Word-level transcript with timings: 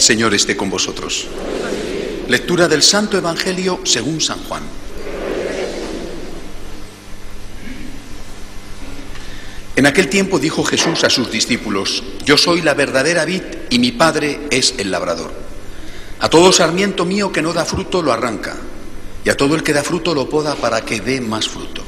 El 0.00 0.04
Señor 0.04 0.32
esté 0.32 0.56
con 0.56 0.70
vosotros. 0.70 1.26
Lectura 2.26 2.68
del 2.68 2.82
Santo 2.82 3.18
Evangelio 3.18 3.80
según 3.84 4.22
San 4.22 4.42
Juan. 4.44 4.62
En 9.76 9.84
aquel 9.84 10.08
tiempo 10.08 10.38
dijo 10.38 10.64
Jesús 10.64 11.04
a 11.04 11.10
sus 11.10 11.30
discípulos, 11.30 12.02
Yo 12.24 12.38
soy 12.38 12.62
la 12.62 12.72
verdadera 12.72 13.26
vid 13.26 13.42
y 13.68 13.78
mi 13.78 13.92
Padre 13.92 14.40
es 14.50 14.72
el 14.78 14.90
labrador. 14.90 15.34
A 16.20 16.30
todo 16.30 16.50
sarmiento 16.50 17.04
mío 17.04 17.30
que 17.30 17.42
no 17.42 17.52
da 17.52 17.66
fruto 17.66 18.00
lo 18.00 18.10
arranca, 18.10 18.56
y 19.22 19.28
a 19.28 19.36
todo 19.36 19.54
el 19.54 19.62
que 19.62 19.74
da 19.74 19.84
fruto 19.84 20.14
lo 20.14 20.30
poda 20.30 20.54
para 20.54 20.80
que 20.80 21.02
dé 21.02 21.20
más 21.20 21.46
fruto. 21.46 21.82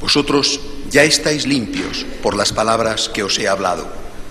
Vosotros 0.00 0.60
ya 0.90 1.04
estáis 1.04 1.46
limpios 1.46 2.06
por 2.22 2.34
las 2.34 2.54
palabras 2.54 3.10
que 3.10 3.22
os 3.22 3.38
he 3.38 3.48
hablado. 3.48 3.86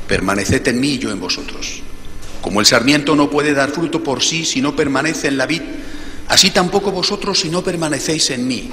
Permaneced 0.07 0.67
en 0.67 0.79
mí 0.79 0.93
y 0.93 0.97
yo 0.97 1.11
en 1.11 1.19
vosotros. 1.19 1.83
Como 2.41 2.59
el 2.59 2.65
sarmiento 2.65 3.15
no 3.15 3.29
puede 3.29 3.53
dar 3.53 3.69
fruto 3.69 4.03
por 4.03 4.23
sí 4.23 4.45
si 4.45 4.61
no 4.61 4.75
permanece 4.75 5.27
en 5.27 5.37
la 5.37 5.45
vid, 5.45 5.61
así 6.27 6.49
tampoco 6.49 6.91
vosotros 6.91 7.39
si 7.39 7.49
no 7.49 7.63
permanecéis 7.63 8.31
en 8.31 8.47
mí. 8.47 8.69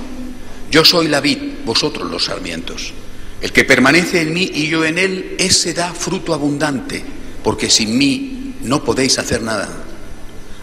Yo 0.70 0.84
soy 0.84 1.08
la 1.08 1.20
vid, 1.20 1.38
vosotros 1.64 2.10
los 2.10 2.24
sarmientos. 2.24 2.92
El 3.40 3.52
que 3.52 3.64
permanece 3.64 4.22
en 4.22 4.32
mí 4.32 4.50
y 4.52 4.68
yo 4.68 4.84
en 4.84 4.98
él, 4.98 5.36
ese 5.38 5.74
da 5.74 5.92
fruto 5.92 6.34
abundante, 6.34 7.04
porque 7.44 7.70
sin 7.70 7.96
mí 7.96 8.54
no 8.62 8.82
podéis 8.82 9.18
hacer 9.18 9.42
nada. 9.42 9.68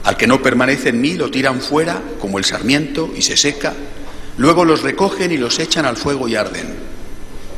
Al 0.04 0.18
que 0.18 0.27
no 0.27 0.41
permanece 0.41 0.90
en 0.90 0.99
mí 0.99 1.13
lo 1.13 1.32
tiran 1.32 1.62
fuera 1.62 2.02
como 2.20 2.38
el 2.38 2.46
sarmiento 2.46 3.12
y 3.16 3.22
se 3.22 3.38
seca, 3.38 3.74
luego 4.38 4.66
los 4.66 4.82
recogen 4.82 5.32
y 5.32 5.38
los 5.38 5.60
echan 5.60 5.85
al 5.85 5.98
fuego 5.98 6.27
y 6.27 6.35
arden. 6.35 6.96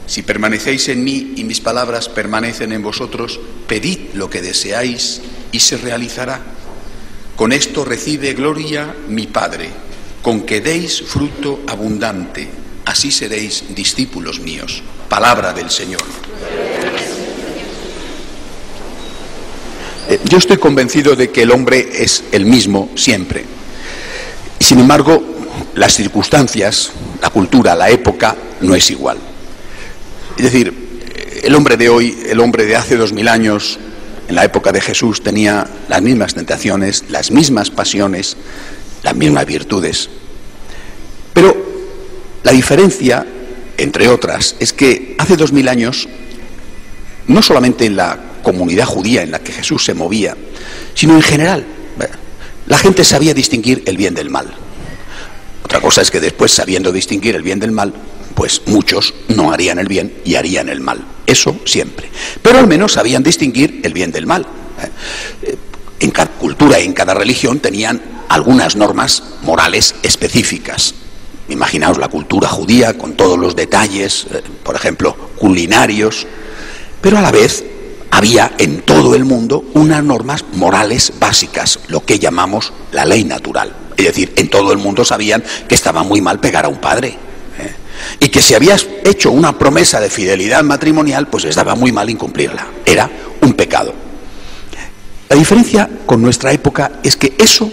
Si 0.06 0.22
permanecéis 0.22 0.88
en 0.90 1.04
mí 1.04 1.34
y 1.36 1.44
mis 1.44 1.60
palabras 1.60 2.08
permanecen 2.08 2.72
en 2.72 2.82
vosotros, 2.82 3.40
pedid 3.68 4.14
lo 4.14 4.30
que 4.30 4.42
deseáis 4.42 5.22
y 5.52 5.60
se 5.60 5.78
realizará. 5.78 6.40
Con 7.36 7.52
esto 7.52 7.86
recibe 7.86 8.34
gloria 8.34 8.96
mi 9.08 9.28
Padre, 9.28 9.70
con 10.22 10.42
que 10.42 10.62
deis 10.62 11.04
fruto 11.06 11.62
abundante, 11.68 12.50
así 12.86 13.12
seréis 13.12 13.64
discípulos 13.76 14.40
míos. 14.40 14.82
Palabra 15.08 15.54
del 15.54 15.70
Señor. 15.70 16.02
Eh, 20.10 20.20
yo 20.24 20.38
estoy 20.38 20.58
convencido 20.58 21.16
de 21.16 21.30
que 21.30 21.44
el 21.44 21.52
hombre 21.52 21.90
es 21.92 22.24
el 22.32 22.46
mismo 22.46 22.90
siempre. 22.96 23.46
Sin 24.60 24.80
embargo, 24.80 25.22
las 25.76 25.94
circunstancias, 25.94 26.92
la 27.22 27.30
cultura, 27.30 27.76
la 27.76 27.90
época, 27.90 28.36
no 28.62 28.74
es 28.74 28.90
igual. 28.90 29.18
Es 30.38 30.44
decir, 30.44 30.74
el 31.44 31.56
hombre 31.56 31.78
de 31.78 31.90
hoy, 31.90 32.18
el 32.28 32.40
hombre 32.40 32.66
de 32.66 32.76
hace 32.76 32.96
dos 32.96 33.14
mil 33.14 33.28
años, 33.28 33.80
en 34.28 34.36
la 34.36 34.44
época 34.44 34.72
de 34.72 34.82
Jesús, 34.82 35.24
tenía 35.24 35.68
las 35.88 36.02
mismas 36.02 36.34
tentaciones, 36.34 37.06
las 37.10 37.32
mismas 37.32 37.70
pasiones, 37.70 38.38
las 39.04 39.16
mismas 39.16 39.46
virtudes. 39.46 40.10
Pero 41.34 41.56
la 42.44 42.52
diferencia 42.52 43.26
entre 43.78 44.10
otras, 44.10 44.56
es 44.60 44.74
que 44.74 45.16
hace 45.18 45.38
dos 45.38 45.54
mil 45.54 45.68
años, 45.68 46.10
no 47.28 47.42
solamente 47.42 47.86
en 47.86 47.96
la 47.96 48.20
comunidad 48.44 48.86
judía 48.86 49.22
en 49.22 49.32
la 49.32 49.40
que 49.40 49.52
Jesús 49.52 49.86
se 49.86 49.94
movía, 49.94 50.36
sino 50.94 51.16
en 51.16 51.22
general, 51.22 51.66
la 52.66 52.78
gente 52.78 53.04
sabía 53.04 53.34
distinguir 53.34 53.84
el 53.86 53.96
bien 53.96 54.14
del 54.14 54.30
mal. 54.30 54.54
Otra 55.64 55.80
cosa 55.80 56.02
es 56.02 56.12
que 56.12 56.20
después, 56.20 56.52
sabiendo 56.52 56.92
distinguir 56.92 57.36
el 57.36 57.44
bien 57.44 57.60
del 57.60 57.72
mal, 57.72 57.94
pues 58.38 58.62
muchos 58.68 59.16
no 59.30 59.52
harían 59.52 59.80
el 59.80 59.88
bien 59.88 60.22
y 60.24 60.36
harían 60.36 60.70
el 60.70 60.80
mal. 60.80 61.04
Eso 61.26 61.60
siempre. 61.66 62.08
Pero 62.44 62.60
al 62.60 62.68
menos 62.68 62.94
sabían 62.94 63.24
distinguir 63.24 63.82
el 63.84 63.94
bien 63.94 64.12
del 64.12 64.28
mal. 64.28 64.46
¿eh? 65.42 65.58
En 66.00 66.12
cada 66.12 66.30
cultura 66.30 66.80
y 66.80 66.86
en 66.86 66.94
cada 66.94 67.16
religión 67.16 67.60
tenían 67.60 68.00
algunas 68.30 68.76
normas 68.76 69.24
morales 69.42 69.96
específicas. 70.04 70.94
Imaginaos 71.50 71.98
la 71.98 72.10
cultura 72.10 72.48
judía 72.48 72.96
con 72.96 73.14
todos 73.14 73.40
los 73.40 73.56
detalles, 73.56 74.28
eh, 74.32 74.44
por 74.62 74.76
ejemplo, 74.76 75.18
culinarios, 75.38 76.28
pero 77.02 77.18
a 77.18 77.22
la 77.24 77.32
vez 77.32 77.66
había 78.12 78.54
en 78.60 78.82
todo 78.82 79.16
el 79.16 79.26
mundo 79.26 79.66
unas 79.74 80.04
normas 80.04 80.46
morales 80.54 81.12
básicas, 81.20 81.80
lo 81.88 82.06
que 82.06 82.20
llamamos 82.20 82.72
la 82.92 83.04
ley 83.04 83.24
natural. 83.24 83.76
Es 83.98 84.06
decir, 84.06 84.34
en 84.36 84.48
todo 84.48 84.74
el 84.74 84.78
mundo 84.78 85.04
sabían 85.04 85.44
que 85.68 85.74
estaba 85.74 86.04
muy 86.04 86.22
mal 86.22 86.40
pegar 86.40 86.66
a 86.66 86.70
un 86.70 86.78
padre. 86.78 87.18
Y 88.20 88.30
que 88.30 88.42
si 88.42 88.54
habías 88.54 88.86
hecho 89.04 89.32
una 89.32 89.58
promesa 89.58 90.00
de 90.00 90.10
fidelidad 90.10 90.64
matrimonial, 90.64 91.28
pues 91.28 91.46
estaba 91.46 91.76
muy 91.76 91.92
mal 91.92 92.10
incumplirla. 92.10 92.68
Era 92.86 93.10
un 93.42 93.54
pecado. 93.54 93.94
La 95.30 95.36
diferencia 95.36 95.90
con 96.06 96.22
nuestra 96.22 96.52
época 96.54 97.00
es 97.04 97.18
que 97.18 97.36
eso, 97.38 97.70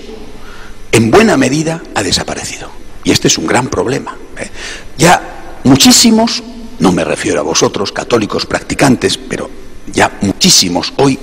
en 0.91 1.11
buena 1.11 1.37
medida, 1.37 1.83
ha 1.95 2.03
desaparecido. 2.03 2.71
Y 3.05 3.13
este 3.13 3.29
es 3.29 3.39
un 3.39 3.47
gran 3.47 3.69
problema. 3.69 4.17
¿eh? 4.39 4.51
Ya 4.99 5.61
muchísimos, 5.63 6.43
no 6.81 6.91
me 6.91 7.05
refiero 7.05 7.41
a 7.41 7.45
vosotros, 7.45 7.93
católicos 7.93 8.47
practicantes, 8.47 9.19
pero 9.19 9.49
ya 9.93 10.19
muchísimos 10.23 10.93
hoy, 10.97 11.19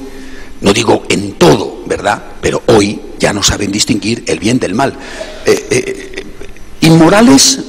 no 0.62 0.72
digo 0.72 1.04
en 1.10 1.34
todo, 1.34 1.84
¿verdad? 1.86 2.22
Pero 2.40 2.62
hoy 2.68 3.02
ya 3.20 3.34
no 3.34 3.44
saben 3.44 3.72
distinguir 3.72 4.24
el 4.28 4.40
bien 4.40 4.60
del 4.60 4.74
mal. 4.74 4.94
Eh, 5.46 5.68
eh, 5.70 6.26
inmorales 6.82 7.60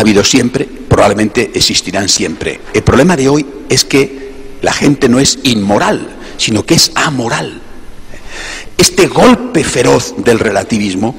ha 0.00 0.02
habido 0.02 0.24
siempre, 0.24 0.64
probablemente 0.64 1.50
existirán 1.52 2.08
siempre. 2.08 2.58
El 2.72 2.82
problema 2.82 3.16
de 3.16 3.28
hoy 3.28 3.46
es 3.68 3.84
que 3.84 4.30
la 4.62 4.72
gente 4.72 5.10
no 5.10 5.20
es 5.20 5.40
inmoral, 5.42 6.08
sino 6.38 6.64
que 6.64 6.72
es 6.72 6.90
amoral. 6.94 7.60
Este 8.78 9.08
golpe 9.08 9.62
feroz 9.62 10.14
del 10.16 10.38
relativismo 10.38 11.18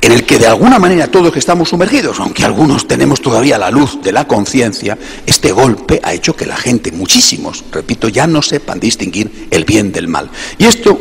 en 0.00 0.10
el 0.10 0.24
que 0.24 0.38
de 0.38 0.46
alguna 0.46 0.78
manera 0.78 1.10
todos 1.10 1.36
estamos 1.36 1.68
sumergidos, 1.68 2.18
aunque 2.18 2.46
algunos 2.46 2.88
tenemos 2.88 3.20
todavía 3.20 3.58
la 3.58 3.70
luz 3.70 4.00
de 4.02 4.10
la 4.10 4.26
conciencia, 4.26 4.96
este 5.26 5.52
golpe 5.52 6.00
ha 6.02 6.14
hecho 6.14 6.34
que 6.34 6.46
la 6.46 6.56
gente, 6.56 6.92
muchísimos, 6.92 7.62
repito, 7.70 8.08
ya 8.08 8.26
no 8.26 8.40
sepan 8.40 8.80
distinguir 8.80 9.48
el 9.50 9.66
bien 9.66 9.92
del 9.92 10.08
mal. 10.08 10.30
Y 10.56 10.64
esto 10.64 10.98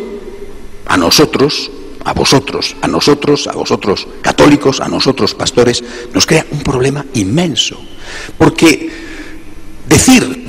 a 0.86 0.98
nosotros, 0.98 1.72
a 2.04 2.14
vosotros, 2.14 2.76
a 2.82 2.88
nosotros, 2.88 3.48
a 3.48 3.54
vosotros 3.54 4.08
católicos, 4.22 4.80
a 4.82 4.88
nosotros 4.88 5.36
pastores, 5.36 5.84
nos 6.14 6.26
crea 6.26 6.46
un 6.52 6.62
problema 6.62 7.06
inmenso. 7.14 7.80
Porque 8.38 8.90
decir 9.88 10.46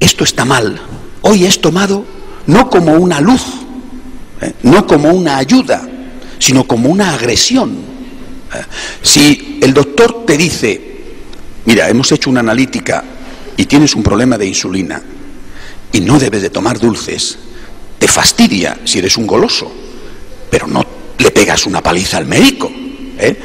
esto 0.00 0.24
está 0.24 0.44
mal, 0.44 0.80
hoy 1.22 1.44
es 1.44 1.60
tomado 1.60 2.04
no 2.46 2.68
como 2.68 2.94
una 2.94 3.20
luz, 3.20 3.42
¿eh? 4.40 4.52
no 4.62 4.86
como 4.86 5.10
una 5.10 5.38
ayuda, 5.38 5.88
sino 6.38 6.66
como 6.66 6.90
una 6.90 7.14
agresión. 7.14 7.72
Eh, 8.54 8.62
si 9.02 9.58
el 9.62 9.72
doctor 9.72 10.24
te 10.26 10.36
dice, 10.36 11.04
mira, 11.64 11.88
hemos 11.88 12.12
hecho 12.12 12.30
una 12.30 12.40
analítica 12.40 13.02
y 13.56 13.64
tienes 13.64 13.94
un 13.94 14.02
problema 14.02 14.36
de 14.36 14.46
insulina 14.46 15.02
y 15.92 16.00
no 16.00 16.18
debes 16.18 16.42
de 16.42 16.50
tomar 16.50 16.78
dulces, 16.78 17.38
te 17.98 18.08
fastidia 18.08 18.78
si 18.84 18.98
eres 18.98 19.16
un 19.16 19.26
goloso, 19.26 19.72
pero 20.54 20.68
no 20.68 20.86
le 21.18 21.32
pegas 21.32 21.66
una 21.66 21.82
paliza 21.82 22.16
al 22.16 22.26
médico. 22.26 22.70
¿eh? 23.18 23.36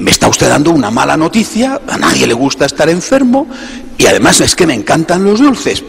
Me 0.00 0.10
está 0.10 0.28
usted 0.28 0.50
dando 0.50 0.70
una 0.70 0.90
mala 0.90 1.16
noticia, 1.16 1.80
a 1.88 1.96
nadie 1.96 2.26
le 2.26 2.34
gusta 2.34 2.66
estar 2.66 2.90
enfermo 2.90 3.48
y 3.96 4.04
además 4.04 4.42
es 4.42 4.54
que 4.54 4.66
me 4.66 4.74
encantan 4.74 5.24
los 5.24 5.40
dulces, 5.40 5.82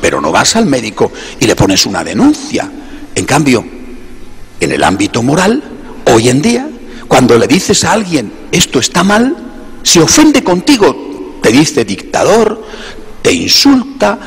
pero 0.00 0.20
no 0.20 0.32
vas 0.32 0.56
al 0.56 0.66
médico 0.66 1.12
y 1.38 1.46
le 1.46 1.54
pones 1.54 1.86
una 1.86 2.02
denuncia. 2.02 2.68
En 3.14 3.24
cambio, 3.24 3.64
en 4.58 4.72
el 4.72 4.82
ámbito 4.82 5.22
moral, 5.22 5.62
hoy 6.12 6.30
en 6.30 6.42
día, 6.42 6.68
cuando 7.06 7.38
le 7.38 7.46
dices 7.46 7.84
a 7.84 7.92
alguien 7.92 8.32
esto 8.50 8.80
está 8.80 9.04
mal, 9.04 9.36
se 9.84 10.00
ofende 10.00 10.42
contigo, 10.42 11.38
te 11.40 11.52
dice 11.52 11.84
dictador, 11.84 12.66
te 13.22 13.32
insulta, 13.32 14.18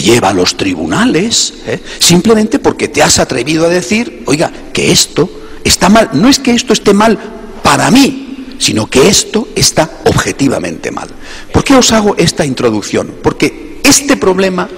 lleva 0.00 0.30
a 0.30 0.32
los 0.32 0.56
tribunales, 0.56 1.54
¿eh? 1.66 1.80
simplemente 1.98 2.58
porque 2.58 2.88
te 2.88 3.02
has 3.02 3.18
atrevido 3.18 3.66
a 3.66 3.68
decir, 3.68 4.22
oiga, 4.26 4.52
que 4.72 4.92
esto 4.92 5.30
está 5.64 5.88
mal. 5.88 6.10
No 6.12 6.28
es 6.28 6.38
que 6.38 6.52
esto 6.52 6.72
esté 6.72 6.94
mal 6.94 7.18
para 7.62 7.90
mí, 7.90 8.56
sino 8.58 8.86
que 8.86 9.08
esto 9.08 9.48
está 9.54 9.90
objetivamente 10.04 10.90
mal. 10.90 11.08
¿Por 11.52 11.64
qué 11.64 11.74
os 11.74 11.92
hago 11.92 12.16
esta 12.16 12.44
introducción? 12.44 13.14
Porque 13.22 13.80
este 13.82 14.16
problema 14.16 14.68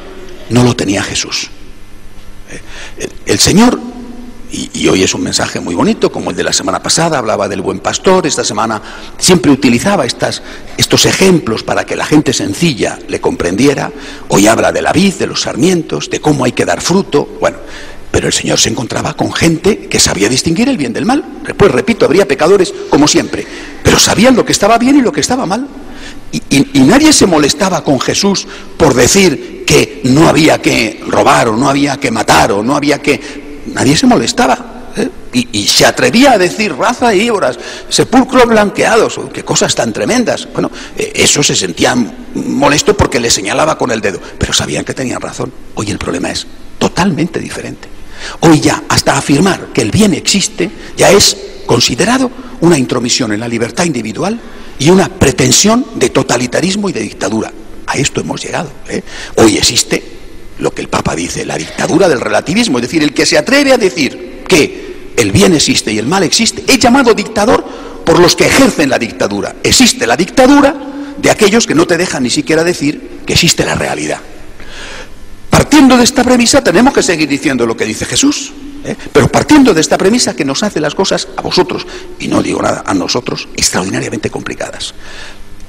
no 0.50 0.64
lo 0.64 0.76
tenía 0.76 1.02
Jesús. 1.02 1.50
¿Eh? 2.50 3.08
El 3.26 3.38
Señor 3.38 3.89
y, 4.52 4.88
hoy 4.88 5.02
es 5.02 5.14
un 5.14 5.22
mensaje 5.22 5.60
muy 5.60 5.74
bonito, 5.74 6.10
como 6.10 6.30
el 6.30 6.36
de 6.36 6.42
la 6.42 6.52
semana 6.52 6.82
pasada, 6.82 7.18
hablaba 7.18 7.48
del 7.48 7.62
buen 7.62 7.78
pastor, 7.78 8.26
esta 8.26 8.44
semana 8.44 8.82
siempre 9.18 9.50
utilizaba 9.52 10.04
estas, 10.04 10.42
estos 10.76 11.06
ejemplos 11.06 11.62
para 11.62 11.84
que 11.84 11.94
la 11.94 12.04
gente 12.04 12.32
sencilla 12.32 12.98
le 13.08 13.20
comprendiera. 13.20 13.92
Hoy 14.28 14.46
habla 14.46 14.72
de 14.72 14.82
la 14.82 14.92
vid, 14.92 15.14
de 15.14 15.26
los 15.26 15.42
sarmientos, 15.42 16.10
de 16.10 16.20
cómo 16.20 16.44
hay 16.44 16.52
que 16.52 16.64
dar 16.64 16.80
fruto. 16.80 17.28
Bueno, 17.40 17.58
pero 18.10 18.26
el 18.26 18.32
Señor 18.32 18.58
se 18.58 18.70
encontraba 18.70 19.14
con 19.14 19.32
gente 19.32 19.86
que 19.86 20.00
sabía 20.00 20.28
distinguir 20.28 20.68
el 20.68 20.76
bien 20.76 20.92
del 20.92 21.06
mal. 21.06 21.24
Pues 21.56 21.70
repito, 21.70 22.04
habría 22.04 22.26
pecadores 22.26 22.74
como 22.88 23.06
siempre, 23.06 23.46
pero 23.82 23.98
sabían 23.98 24.34
lo 24.34 24.44
que 24.44 24.52
estaba 24.52 24.78
bien 24.78 24.96
y 24.98 25.02
lo 25.02 25.12
que 25.12 25.20
estaba 25.20 25.46
mal. 25.46 25.68
Y, 26.32 26.80
nadie 26.80 27.12
se 27.12 27.26
molestaba 27.26 27.84
con 27.84 28.00
Jesús 28.00 28.46
por 28.76 28.94
decir 28.94 29.64
que 29.66 30.00
no 30.04 30.28
había 30.28 30.60
que 30.60 31.00
robar 31.06 31.48
o 31.48 31.56
no 31.56 31.68
había 31.68 31.98
que 31.98 32.10
matar 32.10 32.52
o 32.52 32.62
no 32.62 32.74
había 32.74 33.00
que... 33.00 33.39
Nadie 33.66 33.96
se 33.96 34.06
molestaba. 34.06 34.90
¿eh? 34.96 35.08
Y, 35.32 35.66
se 35.68 35.86
atrevía 35.86 36.32
a 36.32 36.38
decir 36.38 36.74
raza 36.74 37.14
y 37.14 37.30
horas, 37.30 37.58
sepulcros 37.88 38.46
blanqueados, 38.46 39.20
qué 39.32 39.44
cosas 39.44 39.74
tan 39.74 39.92
tremendas. 39.92 40.48
Bueno, 40.52 40.70
eh, 40.96 41.12
eso 41.14 41.42
se 41.42 41.54
sentía 41.54 41.94
molesto 42.34 42.96
porque 42.96 43.20
le 43.20 43.30
señalaba 43.30 43.78
con 43.78 43.90
el 43.90 44.00
dedo, 44.00 44.20
pero 44.38 44.52
sabían 44.52 44.84
que 44.84 44.94
tenían 44.94 45.20
razón. 45.20 45.52
Hoy 45.74 45.90
el 45.90 45.98
problema 45.98 46.30
es 46.30 46.46
totalmente 46.78 47.38
diferente. 47.38 47.88
Hoy 48.40 48.60
ya, 48.60 48.82
hasta 48.88 49.16
afirmar 49.16 49.68
que 49.72 49.82
el 49.82 49.90
bien 49.90 50.14
existe, 50.14 50.70
ya 50.96 51.10
es 51.10 51.36
considerado 51.66 52.30
una 52.60 52.76
intromisión 52.78 53.32
en 53.32 53.40
la 53.40 53.48
libertad 53.48 53.84
individual 53.84 54.38
y 54.78 54.90
una 54.90 55.08
pretensión 55.08 55.86
de 55.94 56.10
totalitarismo 56.10 56.88
y 56.88 56.92
de 56.92 57.00
dictadura. 57.00 57.52
A 57.86 57.96
esto 57.96 58.20
hemos 58.20 58.42
llegado. 58.42 58.70
¿eh? 58.88 59.02
Hoy 59.36 59.56
existe 59.56 60.19
lo 60.60 60.72
que 60.72 60.82
el 60.82 60.88
Papa 60.88 61.16
dice, 61.16 61.44
la 61.44 61.56
dictadura 61.56 62.08
del 62.08 62.20
relativismo, 62.20 62.78
es 62.78 62.82
decir, 62.82 63.02
el 63.02 63.12
que 63.14 63.26
se 63.26 63.38
atreve 63.38 63.72
a 63.72 63.78
decir 63.78 64.44
que 64.46 65.12
el 65.16 65.32
bien 65.32 65.54
existe 65.54 65.92
y 65.92 65.98
el 65.98 66.06
mal 66.06 66.22
existe, 66.22 66.64
es 66.66 66.78
llamado 66.78 67.14
dictador 67.14 67.64
por 68.04 68.18
los 68.18 68.36
que 68.36 68.46
ejercen 68.46 68.90
la 68.90 68.98
dictadura. 68.98 69.56
Existe 69.62 70.06
la 70.06 70.16
dictadura 70.16 70.74
de 71.16 71.30
aquellos 71.30 71.66
que 71.66 71.74
no 71.74 71.86
te 71.86 71.96
dejan 71.96 72.22
ni 72.22 72.30
siquiera 72.30 72.64
decir 72.64 73.20
que 73.26 73.34
existe 73.34 73.64
la 73.64 73.74
realidad. 73.74 74.20
Partiendo 75.48 75.96
de 75.96 76.04
esta 76.04 76.24
premisa 76.24 76.62
tenemos 76.62 76.94
que 76.94 77.02
seguir 77.02 77.28
diciendo 77.28 77.66
lo 77.66 77.76
que 77.76 77.84
dice 77.84 78.06
Jesús. 78.06 78.52
¿eh? 78.84 78.96
Pero 79.12 79.28
partiendo 79.28 79.74
de 79.74 79.80
esta 79.80 79.98
premisa 79.98 80.34
que 80.34 80.44
nos 80.44 80.62
hace 80.62 80.80
las 80.80 80.94
cosas 80.94 81.28
a 81.36 81.42
vosotros, 81.42 81.86
y 82.18 82.28
no 82.28 82.42
digo 82.42 82.62
nada 82.62 82.82
a 82.86 82.94
nosotros, 82.94 83.48
extraordinariamente 83.56 84.30
complicadas. 84.30 84.94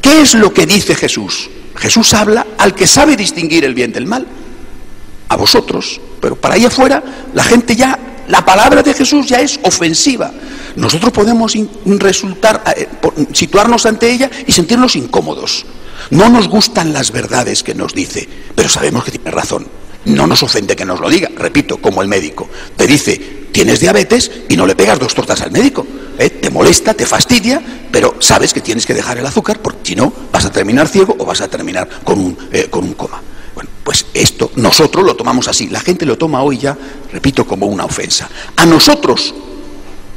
¿Qué 0.02 0.22
es 0.22 0.34
lo 0.34 0.54
que 0.54 0.66
dice 0.66 0.96
Jesús? 0.96 1.50
Jesús 1.76 2.14
habla 2.14 2.48
al 2.58 2.74
que 2.74 2.88
sabe 2.88 3.16
distinguir 3.16 3.66
el 3.66 3.74
bien 3.74 3.92
del 3.92 4.06
mal, 4.06 4.26
a 5.32 5.38
vosotros, 5.38 6.02
pero 6.20 6.36
para 6.36 6.56
allá 6.56 6.68
afuera 6.68 7.02
la 7.34 7.44
gente 7.44 7.74
ya, 7.74 7.98
la 8.28 8.44
palabra 8.44 8.84
de 8.84 8.94
Jesús 8.94 9.28
ya 9.28 9.40
es 9.40 9.60
ofensiva. 9.64 10.30
Nosotros 10.76 11.14
podemos 11.14 11.54
resultar, 11.86 12.62
eh, 12.76 12.88
situarnos 13.32 13.86
ante 13.86 14.12
ella 14.12 14.30
y 14.46 14.52
sentirnos 14.52 14.98
incómodos. 14.98 15.66
No 16.10 16.30
nos 16.30 16.50
gustan 16.50 16.92
las 16.92 17.12
verdades 17.12 17.64
que 17.64 17.74
nos 17.74 17.94
dice, 17.94 18.28
pero 18.54 18.68
sabemos 18.68 19.06
que 19.06 19.12
tiene 19.12 19.32
razón. 19.32 19.68
No 20.04 20.28
nos 20.28 20.44
ofende 20.44 20.76
que 20.76 20.84
nos 20.84 21.00
lo 21.00 21.10
diga, 21.10 21.30
repito, 21.34 21.78
como 21.78 22.02
el 22.02 22.10
médico. 22.10 22.50
Te 22.76 22.88
dice, 22.88 23.48
tienes 23.54 23.80
diabetes 23.80 24.32
y 24.50 24.58
no 24.58 24.66
le 24.66 24.76
pegas 24.76 25.00
dos 25.00 25.14
tortas 25.14 25.42
al 25.42 25.52
médico. 25.52 25.88
¿eh? 26.20 26.30
Te 26.30 26.50
molesta, 26.50 26.94
te 26.94 27.06
fastidia, 27.06 27.62
pero 27.90 28.16
sabes 28.20 28.54
que 28.54 28.60
tienes 28.60 28.86
que 28.86 28.94
dejar 28.94 29.18
el 29.18 29.26
azúcar 29.26 29.62
porque 29.62 29.80
si 29.84 29.96
no 29.96 30.12
vas 30.34 30.44
a 30.44 30.52
terminar 30.52 30.90
ciego 30.90 31.16
o 31.18 31.26
vas 31.26 31.40
a 31.40 31.48
terminar 31.48 31.88
con 32.04 32.20
un, 32.20 32.38
eh, 32.52 32.68
con 32.70 32.84
un 32.84 32.94
coma. 32.96 33.22
Pues 33.84 34.06
esto 34.14 34.52
nosotros 34.56 35.06
lo 35.06 35.16
tomamos 35.16 35.48
así. 35.48 35.70
La 35.70 35.80
gente 35.80 36.06
lo 36.06 36.18
toma 36.18 36.44
hoy 36.44 36.60
ya, 36.60 36.78
repito, 37.12 37.46
como 37.46 37.66
una 37.66 37.86
ofensa. 37.86 38.30
A 38.56 38.66
nosotros, 38.66 39.34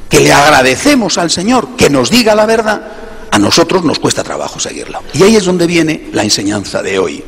que 0.09 0.21
le 0.21 0.33
agradecemos 0.33 1.19
al 1.19 1.31
Señor 1.31 1.77
que 1.77 1.91
nos 1.91 2.11
diga 2.11 2.35
la 2.35 2.47
verdad, 2.47 2.83
a 3.31 3.39
nosotros 3.39 3.85
nos 3.85 3.99
cuesta 3.99 4.23
trabajo 4.23 4.61
seguirlo. 4.61 5.03
Y 5.13 5.23
ahí 5.23 5.37
es 5.37 5.45
donde 5.45 5.67
viene 5.67 6.09
la 6.13 6.23
enseñanza 6.23 6.83
de 6.83 6.99
hoy. 6.99 7.25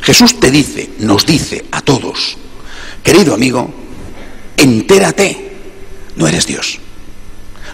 Jesús 0.00 0.40
te 0.40 0.50
dice, 0.50 0.90
nos 0.98 1.24
dice 1.24 1.64
a 1.70 1.80
todos, 1.80 2.36
querido 3.02 3.34
amigo, 3.34 3.72
entérate, 4.56 5.56
no 6.16 6.26
eres 6.26 6.46
Dios, 6.46 6.78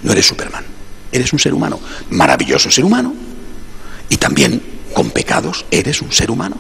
no 0.03 0.13
eres 0.13 0.27
Superman, 0.27 0.65
eres 1.11 1.33
un 1.33 1.39
ser 1.39 1.55
humano, 1.55 1.81
maravilloso 2.11 2.71
ser 2.71 2.85
humano, 2.85 3.15
y 4.09 4.17
también 4.17 4.63
con 4.93 5.11
pecados 5.11 5.65
eres 5.71 6.03
un 6.03 6.13
ser 6.13 6.31
humano. 6.31 6.57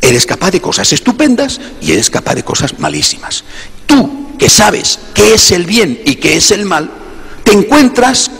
Eres 0.00 0.26
capaz 0.26 0.50
de 0.50 0.60
cosas 0.60 0.92
estupendas 0.92 1.60
y 1.80 1.92
eres 1.92 2.10
capaz 2.10 2.34
de 2.34 2.44
cosas 2.44 2.78
malísimas. 2.78 3.44
Tú, 3.86 4.36
que 4.38 4.48
sabes 4.48 4.98
qué 5.14 5.34
es 5.34 5.52
el 5.52 5.64
bien 5.66 6.00
y 6.04 6.16
qué 6.16 6.36
es 6.36 6.50
el 6.50 6.64
mal, 6.64 6.90
te 7.42 7.52
encuentras 7.52 8.30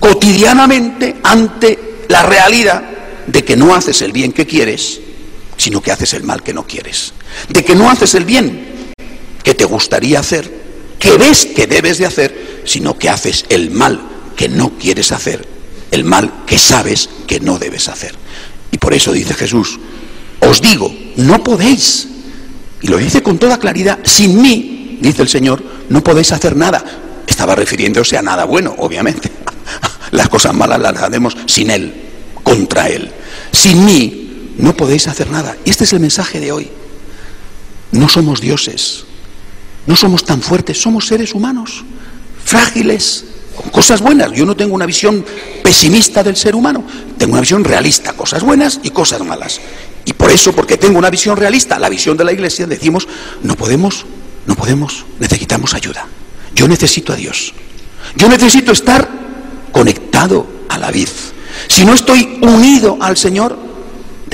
cotidianamente 0.00 1.16
ante 1.22 2.04
la 2.08 2.22
realidad 2.22 2.82
de 3.26 3.44
que 3.44 3.56
no 3.56 3.74
haces 3.74 4.02
el 4.02 4.12
bien 4.12 4.32
que 4.32 4.46
quieres 4.46 5.00
sino 5.56 5.80
que 5.80 5.92
haces 5.92 6.14
el 6.14 6.22
mal 6.22 6.42
que 6.42 6.52
no 6.52 6.66
quieres. 6.66 7.12
De 7.48 7.64
que 7.64 7.74
no 7.74 7.90
haces 7.90 8.14
el 8.14 8.24
bien 8.24 8.92
que 9.42 9.54
te 9.54 9.64
gustaría 9.64 10.20
hacer, 10.20 10.50
que 10.98 11.16
ves 11.16 11.46
que 11.46 11.66
debes 11.66 11.98
de 11.98 12.06
hacer, 12.06 12.62
sino 12.64 12.98
que 12.98 13.08
haces 13.08 13.44
el 13.48 13.70
mal 13.70 14.00
que 14.36 14.48
no 14.48 14.78
quieres 14.78 15.12
hacer, 15.12 15.46
el 15.90 16.04
mal 16.04 16.44
que 16.46 16.58
sabes 16.58 17.08
que 17.26 17.40
no 17.40 17.58
debes 17.58 17.88
hacer. 17.88 18.14
Y 18.72 18.78
por 18.78 18.94
eso 18.94 19.12
dice 19.12 19.34
Jesús, 19.34 19.78
os 20.48 20.60
digo, 20.60 20.94
no 21.16 21.42
podéis, 21.42 22.08
y 22.82 22.88
lo 22.88 22.98
dice 22.98 23.22
con 23.22 23.38
toda 23.38 23.58
claridad, 23.58 23.98
sin 24.04 24.40
mí, 24.40 24.98
dice 25.00 25.22
el 25.22 25.28
Señor, 25.28 25.62
no 25.88 26.02
podéis 26.02 26.32
hacer 26.32 26.56
nada. 26.56 26.84
Estaba 27.26 27.54
refiriéndose 27.54 28.16
a 28.18 28.22
nada 28.22 28.44
bueno, 28.44 28.74
obviamente. 28.78 29.30
Las 30.10 30.28
cosas 30.28 30.54
malas 30.54 30.78
las 30.80 30.96
hacemos 31.02 31.36
sin 31.46 31.70
Él, 31.70 31.92
contra 32.42 32.88
Él. 32.88 33.10
Sin 33.50 33.84
mí 33.84 34.52
no 34.58 34.76
podéis 34.76 35.08
hacer 35.08 35.30
nada. 35.30 35.56
Y 35.64 35.70
este 35.70 35.84
es 35.84 35.92
el 35.92 36.00
mensaje 36.00 36.40
de 36.40 36.52
hoy. 36.52 36.70
No 37.92 38.08
somos 38.08 38.40
dioses, 38.40 39.04
no 39.86 39.96
somos 39.96 40.24
tan 40.24 40.42
fuertes, 40.42 40.80
somos 40.80 41.06
seres 41.06 41.34
humanos, 41.34 41.84
frágiles, 42.44 43.24
con 43.56 43.70
cosas 43.70 44.00
buenas. 44.00 44.32
Yo 44.32 44.44
no 44.46 44.56
tengo 44.56 44.74
una 44.74 44.86
visión 44.86 45.24
pesimista 45.62 46.22
del 46.22 46.36
ser 46.36 46.54
humano, 46.54 46.84
tengo 47.16 47.32
una 47.32 47.40
visión 47.40 47.64
realista, 47.64 48.12
cosas 48.12 48.42
buenas 48.42 48.80
y 48.82 48.90
cosas 48.90 49.24
malas. 49.24 49.60
Y 50.04 50.12
por 50.12 50.30
eso, 50.30 50.52
porque 50.52 50.76
tengo 50.76 50.98
una 50.98 51.10
visión 51.10 51.36
realista, 51.36 51.78
la 51.78 51.88
visión 51.88 52.16
de 52.16 52.24
la 52.24 52.32
iglesia, 52.32 52.66
decimos, 52.66 53.08
no 53.42 53.56
podemos, 53.56 54.04
no 54.46 54.54
podemos, 54.54 55.04
necesitamos 55.18 55.74
ayuda. 55.74 56.06
Yo 56.54 56.68
necesito 56.68 57.12
a 57.12 57.16
Dios. 57.16 57.54
Yo 58.16 58.28
necesito 58.28 58.72
estar 58.72 59.08
conectado 59.72 60.46
a 60.68 60.78
la 60.78 60.90
vid. 60.90 61.08
Si 61.68 61.84
no 61.84 61.94
estoy 61.94 62.38
unido 62.42 62.98
al 63.00 63.16
Señor, 63.16 63.64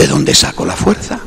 ¿De 0.00 0.06
dónde 0.06 0.34
saco 0.34 0.64
la 0.64 0.74
fuerza? 0.74 1.18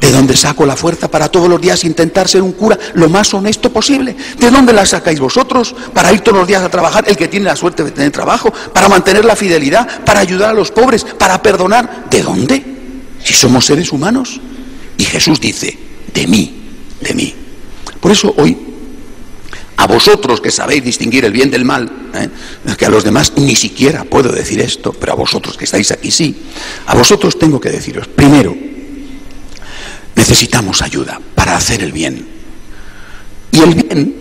¿De 0.00 0.10
dónde 0.10 0.34
saco 0.36 0.64
la 0.64 0.74
fuerza 0.74 1.10
para 1.10 1.28
todos 1.28 1.50
los 1.50 1.60
días 1.60 1.84
intentar 1.84 2.28
ser 2.28 2.40
un 2.40 2.52
cura 2.52 2.78
lo 2.94 3.10
más 3.10 3.34
honesto 3.34 3.70
posible? 3.70 4.16
¿De 4.38 4.50
dónde 4.50 4.72
la 4.72 4.86
sacáis 4.86 5.20
vosotros 5.20 5.74
para 5.92 6.12
ir 6.14 6.20
todos 6.20 6.38
los 6.38 6.48
días 6.48 6.62
a 6.62 6.70
trabajar, 6.70 7.04
el 7.06 7.16
que 7.16 7.28
tiene 7.28 7.44
la 7.44 7.56
suerte 7.56 7.84
de 7.84 7.90
tener 7.90 8.10
trabajo, 8.10 8.50
para 8.72 8.88
mantener 8.88 9.26
la 9.26 9.36
fidelidad, 9.36 10.02
para 10.04 10.20
ayudar 10.20 10.48
a 10.48 10.54
los 10.54 10.70
pobres, 10.70 11.04
para 11.04 11.42
perdonar? 11.42 12.06
¿De 12.10 12.22
dónde? 12.22 12.75
Si 13.26 13.34
somos 13.34 13.66
seres 13.66 13.90
humanos. 13.90 14.40
Y 14.96 15.04
Jesús 15.04 15.40
dice, 15.40 15.76
de 16.14 16.26
mí, 16.28 16.54
de 17.00 17.12
mí. 17.12 17.34
Por 18.00 18.12
eso 18.12 18.32
hoy, 18.38 18.56
a 19.76 19.86
vosotros 19.88 20.40
que 20.40 20.52
sabéis 20.52 20.84
distinguir 20.84 21.24
el 21.24 21.32
bien 21.32 21.50
del 21.50 21.64
mal, 21.64 21.90
¿eh? 22.14 22.28
que 22.76 22.86
a 22.86 22.88
los 22.88 23.02
demás 23.02 23.32
ni 23.36 23.56
siquiera 23.56 24.04
puedo 24.04 24.30
decir 24.30 24.60
esto, 24.60 24.92
pero 24.92 25.12
a 25.12 25.16
vosotros 25.16 25.56
que 25.56 25.64
estáis 25.64 25.90
aquí 25.90 26.12
sí, 26.12 26.36
a 26.86 26.94
vosotros 26.94 27.36
tengo 27.36 27.60
que 27.60 27.70
deciros, 27.70 28.06
primero, 28.06 28.56
necesitamos 30.14 30.80
ayuda 30.80 31.20
para 31.34 31.56
hacer 31.56 31.82
el 31.82 31.90
bien. 31.90 32.28
Y 33.50 33.58
el 33.58 33.74
bien 33.74 34.14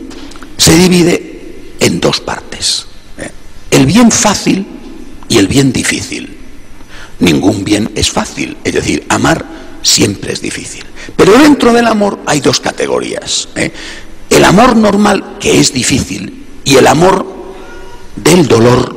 se 0.58 0.76
divide 0.80 1.76
en 1.80 2.00
dos 2.00 2.22
partes. 2.22 2.88
¿eh? 3.20 3.30
El 3.70 3.86
bien 3.86 4.10
fácil 4.10 4.66
y 5.30 5.38
el 5.38 5.48
bien 5.48 5.72
difícil. 5.72 6.35
Ningún 7.20 7.64
bien 7.64 7.92
es 7.96 8.12
fácil, 8.12 8.58
es 8.64 8.74
decir, 8.74 9.06
amar 9.10 9.46
siempre 9.82 10.34
es 10.34 10.42
difícil. 10.42 10.84
Pero 11.16 11.38
dentro 11.38 11.72
del 11.72 11.88
amor 11.88 12.20
hay 12.26 12.42
dos 12.42 12.60
categorías. 12.60 13.50
¿eh? 13.56 13.72
El 14.30 14.44
amor 14.44 14.76
normal, 14.76 15.38
que 15.40 15.60
es 15.60 15.72
difícil, 15.74 16.46
y 16.64 16.76
el 16.76 16.88
amor 16.88 17.26
del 18.16 18.48
dolor, 18.48 18.96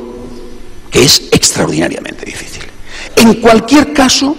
que 0.91 1.03
es 1.03 1.23
extraordinariamente 1.31 2.25
difícil. 2.25 2.63
En 3.15 3.35
cualquier 3.35 3.93
caso, 3.93 4.35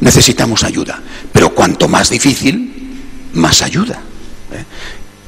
necesitamos 0.00 0.64
ayuda, 0.64 1.00
pero 1.32 1.54
cuanto 1.54 1.88
más 1.88 2.10
difícil, 2.10 2.98
más 3.34 3.62
ayuda. 3.62 4.00
¿eh? 4.52 4.64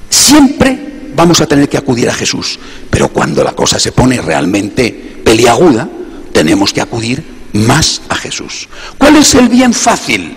Siempre 0.08 0.84
vamos 1.14 1.40
a 1.40 1.46
tener 1.46 1.68
que 1.68 1.76
acudir 1.76 2.08
a 2.08 2.14
Jesús, 2.14 2.58
pero 2.90 3.08
cuando 3.08 3.44
la 3.44 3.52
cosa 3.52 3.78
se 3.78 3.92
pone 3.92 4.20
realmente 4.20 5.20
peliaguda, 5.24 5.88
tenemos 6.32 6.72
que 6.72 6.80
acudir 6.80 7.33
más 7.54 8.02
a 8.08 8.16
Jesús. 8.16 8.68
¿Cuál 8.98 9.16
es 9.16 9.34
el 9.34 9.48
bien 9.48 9.72
fácil? 9.72 10.36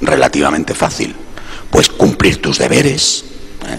Relativamente 0.00 0.74
fácil. 0.74 1.14
Pues 1.70 1.88
cumplir 1.88 2.40
tus 2.42 2.58
deberes, 2.58 3.24
¿eh? 3.66 3.78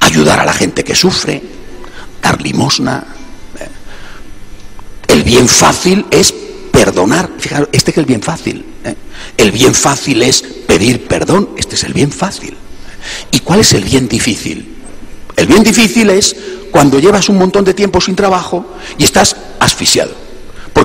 ayudar 0.00 0.40
a 0.40 0.44
la 0.44 0.52
gente 0.52 0.82
que 0.82 0.94
sufre, 0.94 1.42
dar 2.22 2.40
limosna, 2.42 3.04
el 5.08 5.24
bien 5.24 5.48
fácil 5.48 6.06
es 6.10 6.32
perdonar. 6.70 7.30
Fijaros, 7.38 7.68
este 7.72 7.90
es 7.90 7.98
el 7.98 8.04
bien 8.04 8.22
fácil. 8.22 8.64
¿eh? 8.84 8.94
El 9.36 9.50
bien 9.50 9.74
fácil 9.74 10.22
es 10.22 10.42
pedir 10.42 11.06
perdón. 11.08 11.50
Este 11.56 11.74
es 11.74 11.84
el 11.84 11.92
bien 11.92 12.12
fácil. 12.12 12.56
¿Y 13.32 13.40
cuál 13.40 13.60
es 13.60 13.72
el 13.72 13.84
bien 13.84 14.08
difícil? 14.08 14.76
El 15.36 15.46
bien 15.46 15.62
difícil 15.62 16.10
es 16.10 16.36
cuando 16.70 16.98
llevas 16.98 17.28
un 17.28 17.38
montón 17.38 17.64
de 17.64 17.74
tiempo 17.74 18.00
sin 18.00 18.14
trabajo 18.14 18.76
y 18.96 19.04
estás 19.04 19.36
asfixiado. 19.60 20.27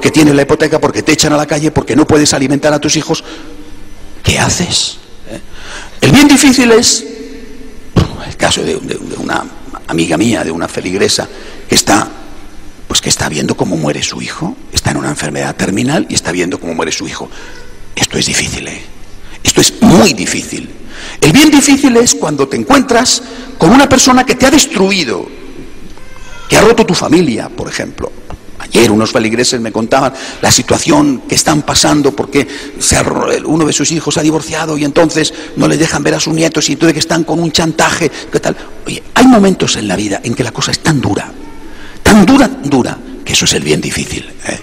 Porque 0.04 0.12
tienes 0.12 0.36
la 0.36 0.42
hipoteca, 0.42 0.82
porque 0.82 1.02
te 1.02 1.14
echan 1.14 1.32
a 1.32 1.38
la 1.38 1.46
calle, 1.46 1.72
porque 1.72 1.96
no 1.96 2.06
puedes 2.06 2.34
alimentar 2.34 2.74
a 2.74 2.80
tus 2.80 2.98
hijos, 2.98 3.24
¿qué 4.22 4.38
haces? 4.38 4.98
¿Eh? 5.30 5.40
El 6.02 6.12
bien 6.12 6.28
difícil 6.28 6.70
es 6.74 7.06
el 8.28 8.36
caso 8.36 8.62
de, 8.64 8.76
una 9.18 9.46
amiga 9.88 10.18
mía, 10.18 10.44
de 10.44 10.52
una 10.52 10.68
feligresa, 10.68 11.26
que 11.70 11.76
está, 11.76 12.06
pues 12.86 13.00
que 13.00 13.08
está 13.08 13.30
viendo 13.30 13.56
cómo 13.56 13.78
muere 13.78 14.04
su 14.04 14.22
hijo, 14.22 14.58
está 14.74 14.92
en 14.92 14.98
una 14.98 15.08
enfermedad 15.08 15.56
terminal 15.56 16.06
y 16.10 16.16
está 16.16 16.34
viendo 16.34 16.60
cómo 16.60 16.74
muere 16.74 16.92
su 16.92 17.08
hijo. 17.08 17.30
Esto 17.96 18.18
es 18.18 18.26
difícil, 18.26 18.68
¿eh? 18.68 18.82
Esto 19.42 19.62
es 19.62 19.82
muy 19.82 20.12
difícil. 20.12 20.70
El 21.22 21.32
bien 21.32 21.50
difícil 21.50 21.96
es 21.96 22.14
cuando 22.16 22.46
te 22.50 22.58
encuentras 22.58 23.24
con 23.58 23.72
una 23.72 23.88
persona 23.88 24.26
que 24.26 24.36
te 24.36 24.48
ha 24.48 24.52
destruido, 24.52 25.26
que 26.50 26.58
ha 26.58 26.62
roto 26.62 26.86
tu 26.86 26.94
familia, 26.94 27.48
por 27.48 27.70
ejemplo. 27.70 28.12
Ayer 28.74 28.92
unos 28.92 29.12
feligreses 29.12 29.62
me 29.62 29.72
contaban 29.72 30.14
la 30.42 30.52
situación 30.52 31.22
que 31.28 31.36
están 31.36 31.62
pasando 31.62 32.12
porque 32.16 32.48
uno 33.46 33.66
de 33.66 33.74
sus 33.74 33.92
hijos 33.92 34.18
ha 34.18 34.22
divorciado 34.22 34.78
y 34.78 34.84
entonces 34.84 35.32
no 35.58 35.68
le 35.68 35.78
dejan 35.78 36.02
ver 36.02 36.16
a 36.16 36.20
sus 36.20 36.34
nietos 36.34 36.70
y 36.70 36.74
entonces 36.74 36.94
que 36.94 37.00
están 37.00 37.24
con 37.24 37.40
un 37.40 37.52
chantaje. 37.52 38.10
¿qué 38.32 38.40
tal? 38.40 38.58
Oye, 38.88 39.04
hay 39.14 39.28
momentos 39.28 39.76
en 39.76 39.88
la 39.88 39.96
vida 39.96 40.22
en 40.24 40.34
que 40.34 40.44
la 40.44 40.52
cosa 40.52 40.72
es 40.72 40.80
tan 40.80 41.00
dura, 41.00 41.32
tan 42.02 42.26
dura, 42.26 42.48
dura, 42.48 42.98
que 43.24 43.34
eso 43.34 43.46
es 43.46 43.54
el 43.54 43.64
bien 43.64 43.80
difícil. 43.80 44.28
¿eh? 44.48 44.60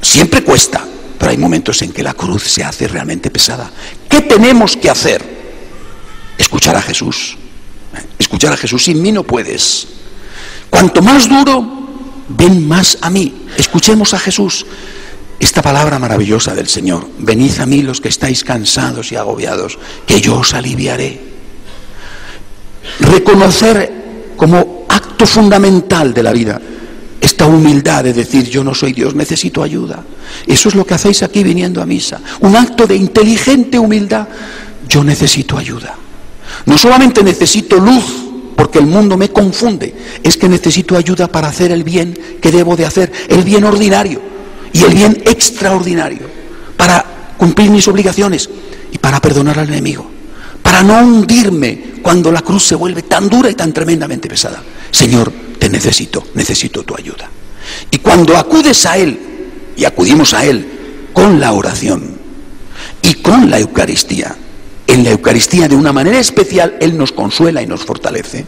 Siempre 0.00 0.42
cuesta, 0.42 0.82
pero 1.18 1.30
hay 1.30 1.36
momentos 1.36 1.82
en 1.82 1.92
que 1.92 2.02
la 2.02 2.14
cruz 2.14 2.44
se 2.44 2.64
hace 2.64 2.88
realmente 2.88 3.30
pesada. 3.30 3.70
¿Qué 4.08 4.22
tenemos 4.22 4.74
que 4.76 4.88
hacer? 4.88 5.22
Escuchar 6.38 6.76
a 6.76 6.82
Jesús. 6.82 7.36
¿eh? 7.94 8.02
Escuchar 8.18 8.54
a 8.54 8.56
Jesús. 8.56 8.84
Sin 8.84 9.02
mí 9.02 9.12
no 9.12 9.22
puedes. 9.22 9.86
Cuanto 10.70 11.02
más 11.02 11.28
duro, 11.28 11.87
ven 12.28 12.66
más 12.66 12.98
a 13.00 13.10
mí. 13.10 13.46
Escuchemos 13.56 14.14
a 14.14 14.18
Jesús. 14.18 14.66
Esta 15.40 15.62
palabra 15.62 15.98
maravillosa 15.98 16.54
del 16.54 16.68
Señor. 16.68 17.08
Venid 17.18 17.58
a 17.60 17.66
mí 17.66 17.82
los 17.82 18.00
que 18.00 18.08
estáis 18.08 18.42
cansados 18.44 19.12
y 19.12 19.16
agobiados, 19.16 19.78
que 20.06 20.20
yo 20.20 20.38
os 20.38 20.54
aliviaré. 20.54 21.20
Reconocer 23.00 24.34
como 24.36 24.86
acto 24.88 25.26
fundamental 25.26 26.12
de 26.12 26.22
la 26.22 26.32
vida 26.32 26.60
esta 27.20 27.46
humildad 27.46 28.04
de 28.04 28.12
decir 28.12 28.48
yo 28.48 28.62
no 28.62 28.74
soy 28.74 28.92
Dios, 28.92 29.14
necesito 29.14 29.62
ayuda. 29.62 30.04
Eso 30.46 30.68
es 30.68 30.74
lo 30.74 30.86
que 30.86 30.94
hacéis 30.94 31.22
aquí 31.22 31.42
viniendo 31.42 31.82
a 31.82 31.86
misa. 31.86 32.20
Un 32.40 32.56
acto 32.56 32.86
de 32.86 32.96
inteligente 32.96 33.78
humildad. 33.78 34.26
Yo 34.88 35.04
necesito 35.04 35.58
ayuda. 35.58 35.94
No 36.66 36.78
solamente 36.78 37.22
necesito 37.22 37.76
luz, 37.76 38.27
el 38.78 38.86
mundo 38.86 39.16
me 39.16 39.30
confunde, 39.30 39.94
es 40.22 40.36
que 40.36 40.48
necesito 40.48 40.96
ayuda 40.96 41.28
para 41.28 41.48
hacer 41.48 41.72
el 41.72 41.84
bien 41.84 42.18
que 42.40 42.50
debo 42.50 42.76
de 42.76 42.86
hacer, 42.86 43.12
el 43.28 43.42
bien 43.42 43.64
ordinario 43.64 44.20
y 44.72 44.82
el 44.82 44.94
bien 44.94 45.22
extraordinario, 45.24 46.20
para 46.76 47.04
cumplir 47.36 47.70
mis 47.70 47.86
obligaciones 47.88 48.48
y 48.92 48.98
para 48.98 49.20
perdonar 49.20 49.58
al 49.58 49.68
enemigo, 49.68 50.10
para 50.62 50.82
no 50.82 50.98
hundirme 50.98 51.98
cuando 52.02 52.32
la 52.32 52.42
cruz 52.42 52.64
se 52.64 52.74
vuelve 52.74 53.02
tan 53.02 53.28
dura 53.28 53.50
y 53.50 53.54
tan 53.54 53.72
tremendamente 53.72 54.28
pesada. 54.28 54.62
Señor, 54.90 55.32
te 55.58 55.68
necesito, 55.68 56.24
necesito 56.34 56.82
tu 56.82 56.96
ayuda. 56.96 57.28
Y 57.90 57.98
cuando 57.98 58.36
acudes 58.36 58.86
a 58.86 58.96
Él, 58.96 59.18
y 59.76 59.84
acudimos 59.84 60.34
a 60.34 60.44
Él 60.44 60.66
con 61.12 61.38
la 61.38 61.52
oración 61.52 62.18
y 63.02 63.14
con 63.14 63.48
la 63.48 63.60
Eucaristía, 63.60 64.34
en 64.88 65.04
la 65.04 65.10
Eucaristía 65.10 65.68
de 65.68 65.76
una 65.76 65.92
manera 65.92 66.18
especial, 66.18 66.76
Él 66.80 66.96
nos 66.96 67.12
consuela 67.12 67.62
y 67.62 67.66
nos 67.66 67.84
fortalece. 67.84 68.46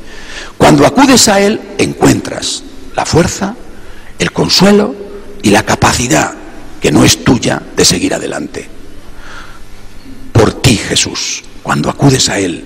Cuando 0.57 0.87
acudes 0.87 1.29
a 1.29 1.39
Él, 1.39 1.61
encuentras 1.77 2.65
la 2.97 3.05
fuerza, 3.05 3.55
el 4.19 4.33
consuelo 4.33 4.95
y 5.43 5.51
la 5.51 5.65
capacidad, 5.65 6.35
que 6.81 6.91
no 6.91 7.05
es 7.05 7.25
tuya, 7.25 7.63
de 7.77 7.85
seguir 7.85 8.15
adelante. 8.15 8.67
Por 10.33 10.55
ti, 10.63 10.79
Jesús, 10.79 11.45
cuando 11.63 11.91
acudes 11.91 12.31
a 12.31 12.39
Él, 12.39 12.65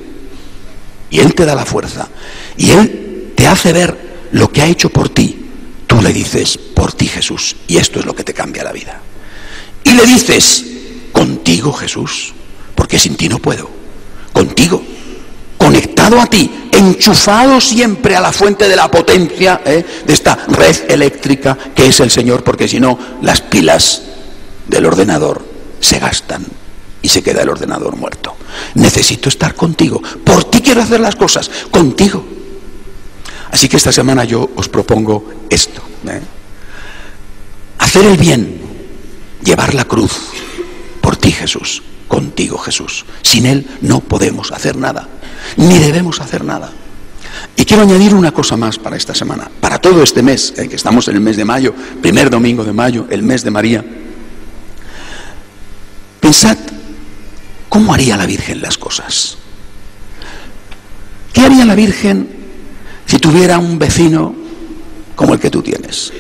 y 1.11 1.19
Él 1.19 1.35
te 1.35 1.45
da 1.45 1.57
la 1.57 1.67
fuerza, 1.67 2.09
y 2.57 2.71
Él 2.71 3.33
te 3.35 3.49
hace 3.49 3.73
ver 3.73 4.29
lo 4.31 4.53
que 4.53 4.63
ha 4.63 4.67
hecho 4.67 4.89
por 4.89 5.09
ti, 5.09 5.47
tú 5.89 6.01
le 6.01 6.13
dices, 6.13 6.59
por 6.59 6.93
ti, 6.93 7.09
Jesús, 7.09 7.57
y 7.67 7.79
esto 7.79 7.99
es 7.99 8.07
lo 8.07 8.15
que 8.15 8.23
te 8.23 8.35
cambia 8.35 8.63
la 8.63 8.73
vida. 8.73 9.01
Y 9.83 9.95
le 9.95 10.07
dices, 10.07 10.65
contigo, 11.11 11.73
Jesús 11.73 12.35
porque 12.75 12.99
sin 12.99 13.17
ti 13.17 13.29
no 13.29 13.39
puedo. 13.39 13.69
Contigo, 14.33 14.83
conectado 15.57 16.21
a 16.21 16.27
ti, 16.27 16.69
enchufado 16.73 17.61
siempre 17.61 18.17
a 18.17 18.21
la 18.21 18.33
fuente 18.33 18.69
de 18.69 18.77
la 18.77 18.91
potencia 18.91 19.61
¿eh? 19.65 19.85
de 20.07 20.13
esta 20.13 20.35
red 20.49 20.91
eléctrica 20.91 21.57
que 21.75 21.87
es 21.87 22.01
el 22.01 22.11
Señor, 22.11 22.43
porque 22.43 22.69
si 22.69 22.81
no, 22.81 22.99
las 23.23 23.41
pilas 23.41 24.03
del 24.67 24.87
ordenador 24.87 25.45
se 25.81 25.99
gastan 25.99 26.45
y 27.01 27.09
se 27.09 27.23
queda 27.23 27.43
el 27.43 27.51
ordenador 27.51 27.97
muerto. 27.97 28.37
Necesito 28.75 29.29
estar 29.29 29.55
contigo. 29.55 30.03
Por 30.25 30.45
ti 30.45 30.61
quiero 30.61 30.83
hacer 30.83 31.01
las 31.01 31.17
cosas, 31.17 31.51
contigo. 31.71 32.25
Así 33.51 33.69
que 33.69 33.77
esta 33.77 33.93
semana 33.93 34.25
yo 34.25 34.51
os 34.57 34.69
propongo 34.69 35.31
esto. 35.49 35.83
¿eh? 36.09 36.21
Hacer 37.79 38.07
el 38.07 38.17
bien, 38.17 38.61
llevar 39.45 39.75
la 39.75 39.85
cruz 39.85 40.13
ti 41.25 41.33
Jesús 41.33 41.83
contigo, 42.07 42.59
Jesús. 42.59 43.07
Sin 43.23 43.47
Él 43.47 43.67
no 43.81 44.01
podemos 44.01 44.53
hacer 44.53 44.77
nada, 44.77 45.09
ni 45.57 45.79
debemos 45.79 46.21
hacer 46.21 46.45
nada. 46.45 46.71
Y 47.57 47.65
quiero 47.65 47.83
añadir 47.83 48.15
una 48.15 48.31
cosa 48.31 48.57
más 48.57 48.79
para 48.79 48.97
esta 48.97 49.15
semana, 49.15 49.51
para 49.61 49.79
todo 49.79 50.03
este 50.03 50.23
mes, 50.23 50.53
eh, 50.57 50.69
que 50.69 50.77
estamos 50.77 51.09
en 51.09 51.15
el 51.15 51.21
mes 51.23 51.37
de 51.37 51.45
mayo, 51.45 51.75
primer 52.03 52.29
domingo 52.29 52.63
de 52.63 52.73
mayo, 52.73 53.07
el 53.11 53.23
mes 53.23 53.43
de 53.43 53.51
María. 53.51 53.85
Pensad, 56.21 56.59
¿cómo 57.71 57.95
haría 57.95 58.17
la 58.17 58.27
Virgen 58.27 58.61
las 58.61 58.77
cosas? 58.77 59.39
¿Qué 61.33 61.41
haría 61.41 61.65
la 61.65 61.75
Virgen 61.75 62.29
si 63.07 63.19
tuviera 63.19 63.59
un 63.59 63.79
vecino 63.79 64.35
como 65.17 65.33
el 65.35 65.41
que 65.41 65.51
tú 65.51 65.63
tienes? 65.63 66.13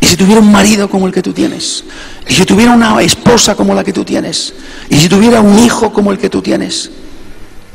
Y 0.00 0.06
si 0.06 0.16
tuviera 0.16 0.40
un 0.40 0.50
marido 0.50 0.88
como 0.88 1.06
el 1.06 1.12
que 1.12 1.22
tú 1.22 1.32
tienes, 1.32 1.84
y 2.28 2.34
si 2.34 2.44
tuviera 2.44 2.72
una 2.72 3.00
esposa 3.02 3.54
como 3.54 3.74
la 3.74 3.82
que 3.82 3.92
tú 3.92 4.04
tienes, 4.04 4.54
y 4.88 4.96
si 4.96 5.08
tuviera 5.08 5.40
un 5.40 5.58
hijo 5.58 5.92
como 5.92 6.12
el 6.12 6.18
que 6.18 6.30
tú 6.30 6.40
tienes, 6.40 6.90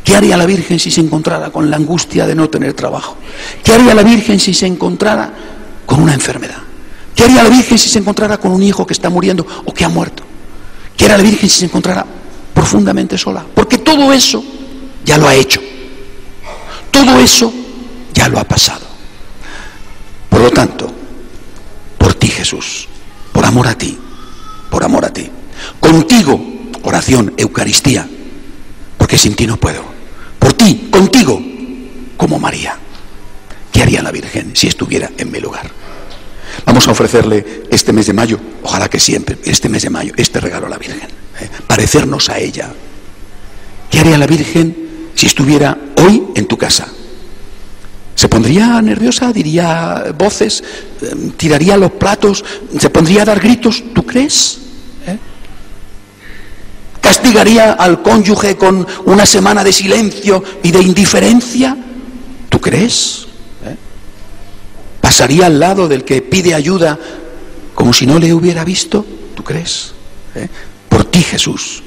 ¿qué 0.03 0.15
haría 0.15 0.37
la 0.37 0.45
Virgen 0.45 0.79
si 0.79 0.89
se 0.89 1.01
encontrara 1.01 1.51
con 1.51 1.69
la 1.69 1.77
angustia 1.77 2.25
de 2.25 2.35
no 2.35 2.49
tener 2.49 2.73
trabajo? 2.73 3.17
¿Qué 3.63 3.73
haría 3.73 3.93
la 3.93 4.03
Virgen 4.03 4.39
si 4.39 4.53
se 4.53 4.67
encontrara 4.67 5.33
con 5.85 6.01
una 6.01 6.13
enfermedad? 6.13 6.59
¿Qué 7.15 7.23
haría 7.23 7.43
la 7.43 7.49
Virgen 7.49 7.77
si 7.77 7.89
se 7.89 7.99
encontrara 7.99 8.37
con 8.37 8.51
un 8.51 8.63
hijo 8.63 8.85
que 8.85 8.93
está 8.93 9.09
muriendo 9.09 9.45
o 9.65 9.73
que 9.73 9.83
ha 9.83 9.89
muerto? 9.89 10.23
¿Qué 10.95 11.05
haría 11.05 11.17
la 11.17 11.23
Virgen 11.23 11.49
si 11.49 11.59
se 11.59 11.65
encontrara 11.65 12.05
profundamente 12.53 13.17
sola? 13.17 13.45
Porque 13.53 13.79
todo 13.79 14.13
eso 14.13 14.43
ya 15.03 15.17
lo 15.17 15.27
ha 15.27 15.35
hecho. 15.35 15.61
Todo 16.89 17.19
eso 17.19 17.51
ya 18.13 18.29
lo 18.29 18.39
ha 18.39 18.43
pasado. 18.43 18.85
Por 20.29 20.41
lo 20.41 20.51
tanto, 20.51 20.92
Jesús, 22.43 22.89
por 23.31 23.45
amor 23.45 23.67
a 23.69 23.77
ti, 23.77 23.97
por 24.69 24.83
amor 24.83 25.05
a 25.05 25.13
ti. 25.13 25.31
Contigo, 25.79 26.43
oración, 26.83 27.33
Eucaristía, 27.37 28.05
porque 28.97 29.17
sin 29.17 29.33
ti 29.33 29.47
no 29.47 29.55
puedo. 29.55 29.81
Por 30.39 30.51
ti, 30.51 30.89
contigo, 30.91 31.41
como 32.17 32.39
María. 32.39 32.77
¿Qué 33.71 33.81
haría 33.81 34.01
la 34.01 34.11
Virgen 34.11 34.57
si 34.57 34.67
estuviera 34.67 35.09
en 35.17 35.31
mi 35.31 35.39
lugar? 35.39 35.71
Vamos 36.65 36.85
a 36.85 36.91
ofrecerle 36.91 37.63
este 37.71 37.93
mes 37.93 38.07
de 38.07 38.13
mayo, 38.13 38.37
ojalá 38.61 38.89
que 38.89 38.99
siempre, 38.99 39.37
este 39.45 39.69
mes 39.69 39.83
de 39.83 39.89
mayo, 39.89 40.13
este 40.17 40.41
regalo 40.41 40.67
a 40.67 40.69
la 40.69 40.77
Virgen. 40.77 41.07
¿eh? 41.39 41.49
Parecernos 41.65 42.29
a 42.29 42.39
ella. 42.39 42.73
¿Qué 43.89 43.99
haría 43.99 44.17
la 44.17 44.27
Virgen 44.27 45.11
si 45.15 45.27
estuviera 45.27 45.77
hoy 45.95 46.23
en 46.35 46.45
tu 46.45 46.57
casa? 46.57 46.89
Se 48.15 48.27
pondría 48.27 48.81
nerviosa, 48.81 49.33
diría 49.33 50.13
voces, 50.17 50.63
em, 51.01 51.31
tiraría 51.31 51.77
los 51.77 51.91
platos, 51.91 52.43
se 52.77 52.89
pondría 52.89 53.23
a 53.23 53.25
dar 53.25 53.39
gritos, 53.39 53.83
¿tú 53.93 54.05
crees? 54.05 54.59
¿Eh? 55.07 55.17
¿Castigaría 57.01 57.73
al 57.73 58.01
cónyuge 58.01 58.55
con 58.55 58.85
una 59.05 59.25
semana 59.25 59.63
de 59.63 59.73
silencio 59.73 60.43
y 60.61 60.71
de 60.71 60.81
indiferencia? 60.81 61.75
¿Tú 62.49 62.61
crees? 62.61 63.25
¿Eh? 63.65 63.75
¿Pasaría 65.01 65.47
al 65.47 65.59
lado 65.59 65.87
del 65.87 66.03
que 66.05 66.21
pide 66.21 66.53
ayuda 66.53 66.99
como 67.73 67.93
si 67.93 68.05
no 68.05 68.19
le 68.19 68.31
hubiera 68.33 68.63
visto? 68.63 69.05
¿Tú 69.35 69.43
crees? 69.43 69.93
¿Eh? 70.35 70.47
Por 70.87 71.05
ti 71.05 71.23
Jesús, 71.23 71.81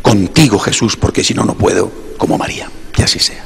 contigo 0.00 0.58
Jesús, 0.58 0.96
porque 0.96 1.22
si 1.22 1.34
no, 1.34 1.44
no 1.44 1.54
puedo, 1.54 1.92
como 2.16 2.38
María. 2.38 2.70
Que 2.92 3.02
así 3.02 3.18
sea. 3.18 3.44